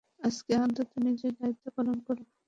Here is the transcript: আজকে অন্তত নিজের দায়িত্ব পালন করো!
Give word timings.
আজকে 0.21 0.51
অন্তত 0.59 0.89
নিজের 1.05 1.31
দায়িত্ব 1.39 1.65
পালন 1.77 1.97
করো! 2.07 2.23